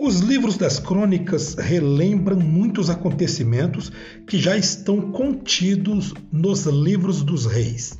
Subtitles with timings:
[0.00, 3.90] Os livros das crônicas relembram muitos acontecimentos
[4.28, 7.98] que já estão contidos nos livros dos reis,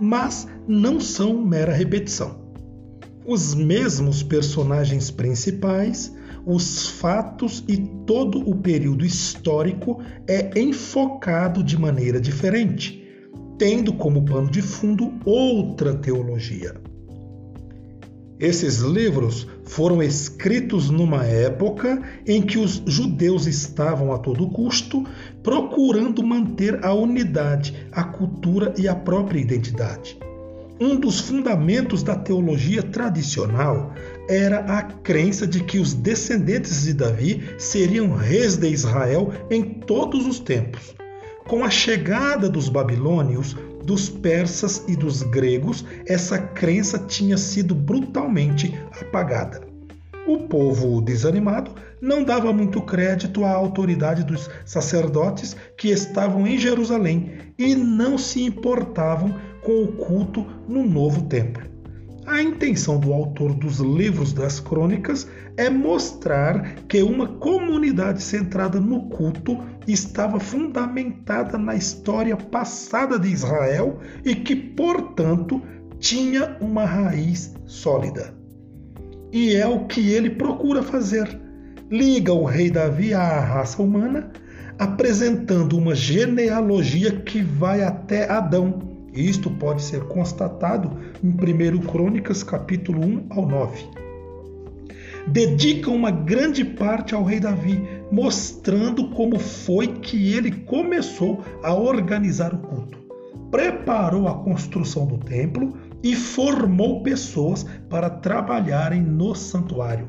[0.00, 2.42] mas não são mera repetição.
[3.24, 6.12] Os mesmos personagens principais,
[6.44, 13.00] os fatos e todo o período histórico é enfocado de maneira diferente,
[13.56, 16.74] tendo como pano de fundo outra teologia.
[18.42, 25.06] Esses livros foram escritos numa época em que os judeus estavam a todo custo
[25.44, 30.18] procurando manter a unidade, a cultura e a própria identidade.
[30.80, 33.94] Um dos fundamentos da teologia tradicional
[34.28, 40.26] era a crença de que os descendentes de Davi seriam reis de Israel em todos
[40.26, 40.96] os tempos.
[41.46, 48.74] Com a chegada dos babilônios, dos persas e dos gregos, essa crença tinha sido brutalmente
[49.00, 49.60] apagada.
[50.26, 57.32] O povo desanimado não dava muito crédito à autoridade dos sacerdotes que estavam em Jerusalém
[57.58, 61.71] e não se importavam com o culto no novo templo.
[62.24, 65.26] A intenção do autor dos livros das crônicas
[65.56, 73.98] é mostrar que uma comunidade centrada no culto estava fundamentada na história passada de Israel
[74.24, 75.60] e que, portanto,
[75.98, 78.32] tinha uma raiz sólida.
[79.32, 81.40] E é o que ele procura fazer.
[81.90, 84.30] Liga o rei Davi à raça humana,
[84.78, 90.90] apresentando uma genealogia que vai até Adão isto pode ser constatado
[91.22, 93.84] em 1 Crônicas capítulo 1 ao 9.
[95.28, 102.52] Dedica uma grande parte ao rei Davi, mostrando como foi que ele começou a organizar
[102.52, 102.98] o culto.
[103.50, 110.08] Preparou a construção do templo e formou pessoas para trabalharem no santuário.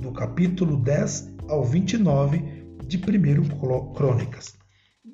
[0.00, 2.42] Do capítulo 10 ao 29
[2.86, 4.54] de 1 Crônicas.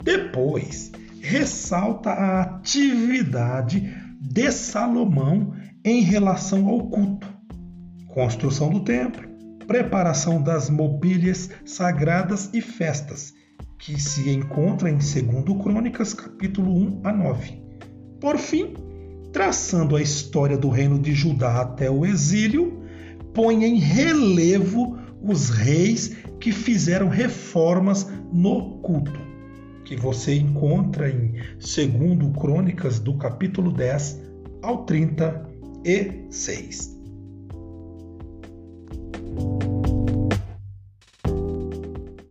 [0.03, 5.55] Depois, ressalta a atividade de Salomão
[5.85, 7.29] em relação ao culto,
[8.09, 9.29] construção do templo,
[9.67, 13.35] preparação das mobílias sagradas e festas,
[13.79, 17.63] que se encontra em 2 Crônicas, capítulo 1 a 9.
[18.21, 18.75] Por fim,
[19.33, 22.83] traçando a história do reino de Judá até o exílio,
[23.35, 29.36] põe em relevo os reis que fizeram reformas no culto
[29.87, 34.21] que você encontra em 2 Crônicas do capítulo 10
[34.61, 36.96] ao 36.